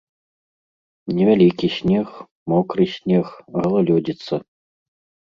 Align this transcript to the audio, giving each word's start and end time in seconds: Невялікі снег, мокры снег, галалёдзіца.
Невялікі 1.17 1.67
снег, 1.77 2.09
мокры 2.55 2.83
снег, 2.97 3.25
галалёдзіца. 3.63 4.45